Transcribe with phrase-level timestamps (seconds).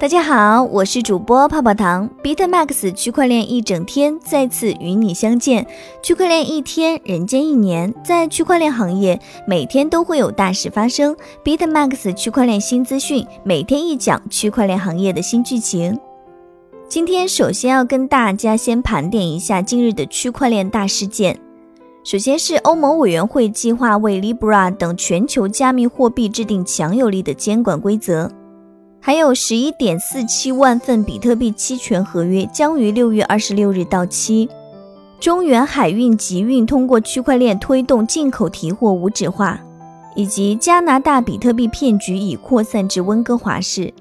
[0.00, 5.66] 大家好，我是主播泡泡糖，BitMax 区块链一整天再次与你相见。
[6.04, 11.16] 区块链一天，人间一年，在区块链行业，每天都会有大事发生。
[11.42, 15.98] BitMax 区块链新资讯，每天一讲区块链行业的新剧情。
[16.88, 21.36] 今天首先要跟大家先盘点一下今日的区块链大事件。
[22.04, 28.30] 首先是欧盟委员会计划为 Libra 等全球加密货币制定强有力的监管规则。
[29.00, 34.48] 还有十一点四七万份比特币期权合约将于六月二十六日到期。
[35.20, 39.58] 中原海运集运通过区块链推动进口提货无纸化，
[40.14, 43.92] 以及加拿大比特币骗局已扩散至温哥华市。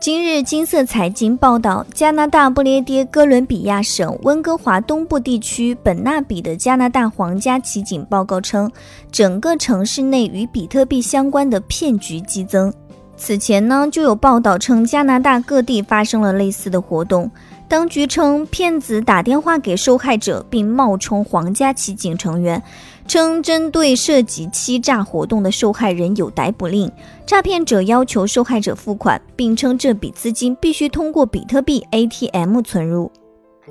[0.00, 8.70] 今日金色财经报道，加拿大不列颠哥伦比亚省温哥华东部地区本纳比的加拿大皇家骑警报告称，
[9.10, 12.72] 整个城市内与比特币相关的骗局激增。
[13.16, 17.30] 此前呢，就有报道称加拿大各地发生了类似的活动。
[17.66, 22.62] 当局称，骗子打电话给受害者，并冒充皇家骑警成员，
[23.08, 26.90] 称针对涉及欺诈活动的受害人有逮捕令。
[27.24, 33.10] 诈骗者要求受害者付款，并称这笔资金必须通过比特币 ATM 存入。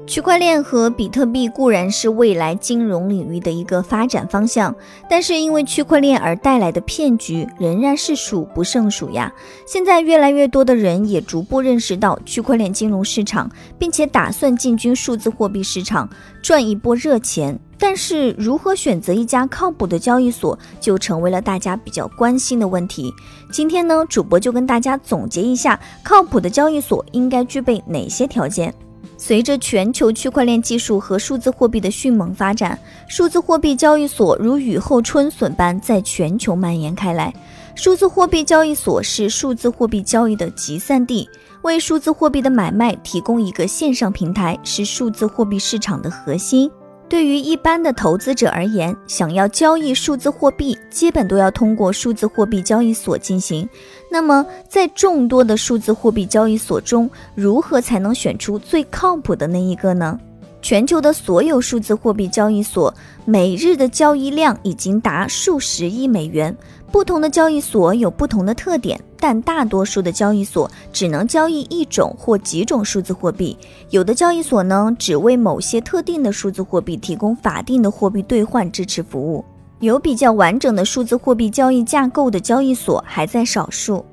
[0.08, 4.76] 区块链和比特币固然是未来金融领域的一个发展方向，
[5.08, 9.32] 但是因为区块链而带来的骗局仍然是数不胜数呀。
[9.68, 16.10] 现在越来越多的人也逐步认识到区块链金融市场，并且打算进军数字货币市场
[16.42, 17.58] 赚一波热钱。
[17.78, 23.14] 但是如何选择一家靠谱的交易所，就成为了大家比较关心的问题。
[23.52, 28.74] 今天呢，主播就跟大家总结一下，靠谱的交易所应该具备哪些条件。
[29.18, 37.34] 随着全球区块链技术和数字货币的迅猛发展，数字货币交易所如雨后春笋般在全球蔓延开来。
[37.76, 41.28] 数字货币交易所是数字货币交易的集散地，
[41.64, 46.70] 为数字货币的买卖提供一个线上平台，是数字货币市场的核心。
[47.14, 53.70] 对于一般的投资者而言，想要交易数字货币，基本都要通过数字货币交易所进行。
[54.10, 60.20] 那么，在众多的数字货币交易所中，如何才能选出最靠谱的那一个呢？
[60.64, 62.92] 全球的所有数字货币交易所
[63.26, 66.56] 每日的交易量已经达数十亿美元。
[66.90, 73.58] 不同的交易所有不同的特点，但大多数的交易所只能交易一种或几种数字货币。
[73.90, 79.44] 有的交易所呢，只为某些特定的数字货币提供法定的货币兑换支持服务。
[79.80, 84.06] 有比较完整的数字货币交易架构的交易所还在少数。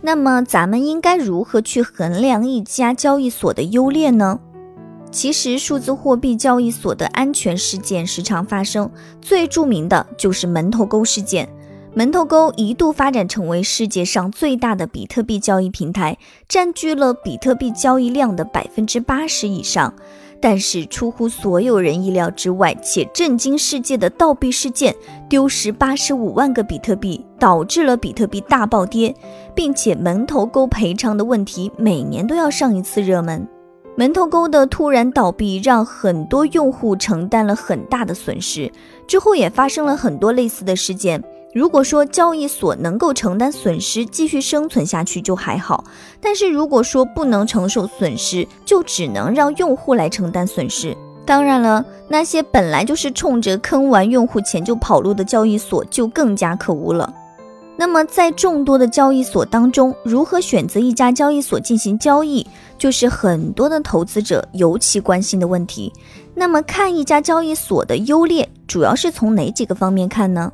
[0.00, 4.38] 那么，咱们应该如何去衡量一家交易所的优劣呢？
[5.10, 8.90] 其实，数字货币交易所的安全事件时常发生，
[9.20, 11.48] 最著名的就是门头沟事件。
[11.92, 16.16] 门头沟一度发展成为世界上最大的比特币交易平台，
[16.48, 19.92] 占据了比特币交易量的百分之八十以上。
[20.40, 24.94] 但是，出乎所有人意料之外且震惊世界的盗币事件，
[25.28, 29.12] 丢失八十五万个比特币，导致了比特币大暴跌，
[29.54, 33.46] 并且门头沟赔偿的问题每年都要上一次热门。
[34.00, 38.72] 门头沟的突然倒闭，让很多用户承担了很大的损失。
[39.06, 41.22] 之后也发生了很多类似的事件。
[41.52, 45.84] 如果说交易所能够承担损失，继续生存下去就还好；
[46.18, 50.96] 但是如果说不能承受损失，就只能让用户来承担损失。
[51.26, 57.12] 当然了，那些本来就是冲着坑完用户钱就跑路的交易所，就更加可恶了。
[57.80, 62.46] 那么，在众多的交易所当中，如何选择一家交易所进行交易，
[62.76, 65.90] 就是很多的投资者尤其关心的问题。
[66.34, 70.52] 那么，看一家交易所的优劣，主要是从哪几个方面看呢？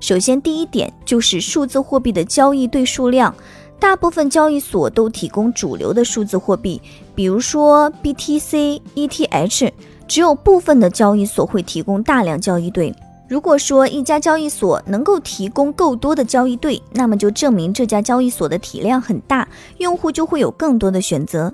[0.00, 3.32] 首先，第一点就是数字货币的交易对数量，
[3.78, 6.82] 大部分交易所都提供主流的数字货币，
[7.14, 9.72] 比如说 BTC、ETH，
[10.08, 12.92] 只有部分的交易所会提供大量交易对。
[13.28, 21.52] 如果说一家交易所能够提供够多的交易对，那么就证明这家交易所的体量很大，用户就会有更多的选择。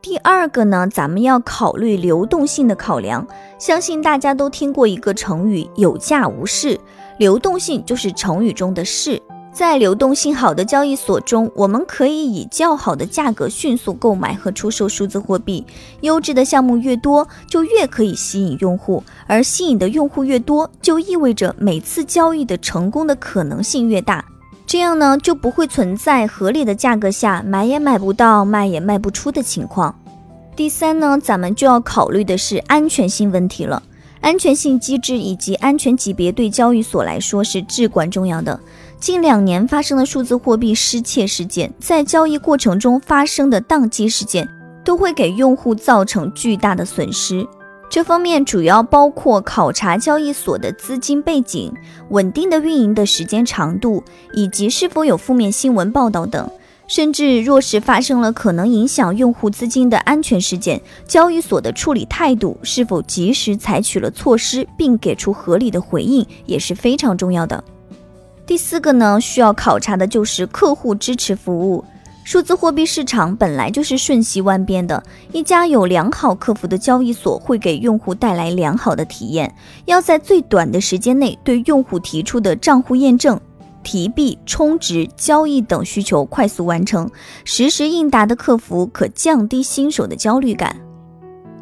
[0.00, 3.26] 第二个呢，咱们要考虑流动性的考量。
[3.58, 6.78] 相信大家都听过一个成语“有价无市”，
[7.18, 9.20] 流动性就是成语中的“市”。
[9.52, 15.64] 在流动性好的交易所中，我们可以以较好的价格迅速购买和出售数字货币。
[16.02, 24.24] 优质的项目越多，就越可以吸引用户，而吸引的用户越多，就意味着每次交易的成功的可能性越大。
[24.64, 29.98] 这样呢，就不会存在合理的价格下买也买不到、卖也卖不出的情况。
[30.54, 33.82] 第三呢，咱们就要考虑的是安全性问题了。
[34.20, 38.58] 安全性机制以及安全级别对交易所来说是至关重要的。
[39.00, 44.48] 近两年发生的数字货币失窃事件，在交易过程中发生的宕机事件，
[44.84, 47.46] 都会给用户造成巨大的损失。
[47.88, 51.72] 这方面主要包括考察交易所的资金背景、
[52.10, 54.02] 稳定的运营的时间长度，
[54.34, 56.50] 以及是否有负面新闻报道等。
[56.88, 67.62] 甚至，若是发生了可能影响用户资金的安全事件，交易所的处理态度是否及时采取了措施，并给出合理的回应，也是非常重要的。
[68.48, 71.84] 第四个呢，需要考察的就是客户支持服务。
[72.24, 75.02] 数字货币市场本来就是瞬息万变的，
[75.32, 79.54] 一家有良好客服的交易所会给用户带来良好的体验。
[79.84, 83.38] 要在最短的时间内对用户提出的账户验证、
[83.82, 87.10] 提币、充值、交易等需求快速完成，
[87.44, 90.74] 实时应答的客服可降低新手的焦虑感。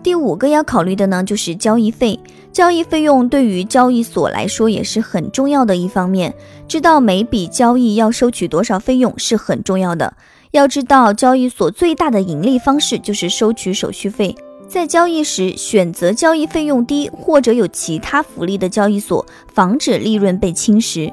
[0.06, 2.16] 第五个要考虑的呢，就是交易费。
[2.52, 6.32] 交易费用对于交易所来说也是很重要的一方面，
[6.68, 10.14] 知道每笔交易要收取多少费用是很重要的。
[10.52, 14.32] 要知道，交易所最大的盈利方式就是收取手续费。
[14.68, 21.12] 在交易时，选择交易费用低或者有其他福利的交易所，防止利润被侵蚀。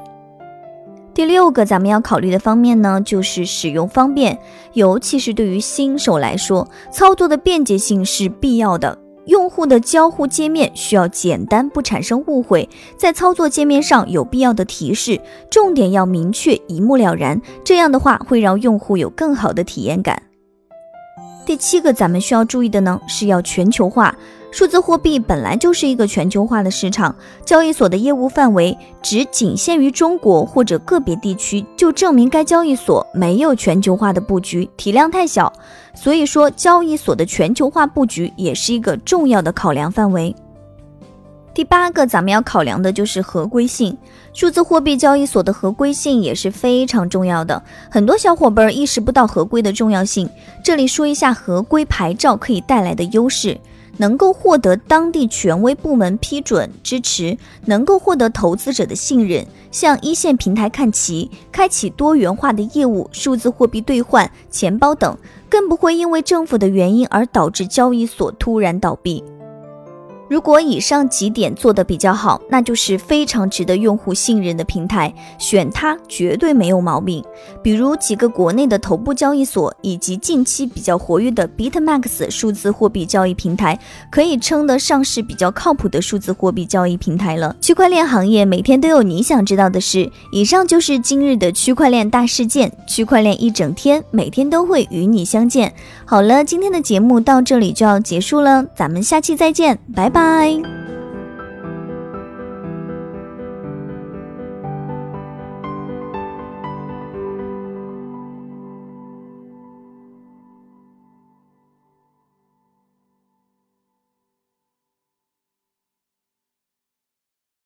[1.14, 4.36] 第六个，咱们要考虑的方面呢，就是使用方便，
[4.72, 8.98] 尤其是对于新手来说，操作的便捷性是必要的。
[9.26, 12.68] 用户的交互界面需要简单，不产生误会。
[12.96, 15.18] 在操作界面上有必要的提示，
[15.48, 17.40] 重点要明确，一目了然。
[17.64, 20.20] 这样的话会让用户有更好的体验感。
[21.46, 24.14] 第七个，咱们需要注意的呢，是要全球化。
[24.54, 35.52] 数字货币本来就是一个全球化的市场，交易所的业务范围只仅限于中国或者个别地区，就证明该交易所没有全球化的布局，体量太小。
[35.92, 40.32] 所以说，交易所的全球化布局也是一个重要的考量范围。
[41.52, 43.98] 第八个，咱们要考量的就是合规性。
[44.32, 47.60] 数字货币交易所的合规性也是非常重要的，
[47.90, 50.30] 很多小伙伴意识不到合规的重要性。
[50.62, 53.58] 这里说一下合规牌照可以带来的优势。
[53.96, 57.36] 能够获得当地权威部门批准支持，
[57.66, 65.16] 能够获得投资者的信任，向一线平台看齐，开启多元化的业务，数字货币兑换、钱包等，
[65.48, 69.22] 更不会因为政府的原因而导致交易所突然倒闭。
[70.28, 77.22] 如果以上几点做得比较好，那就是非常值得用户信任的平台，选它绝对没有毛病。
[77.62, 83.78] 比如几个国内的头部交易所，以及近期比较活跃的 BitMax 数字货币交易平台，
[84.10, 87.54] 可以称得上是比较靠谱的数字货币交易平台了。
[87.60, 90.10] 区块链行业每天都有你想知道的事。
[90.32, 95.74] 以上就是今日的区块链大事件，区块链一整天，每天都会与你相见。
[96.06, 100.83] 好了，今天的节目到这里就要结束了，咱们下期再见，拜拜。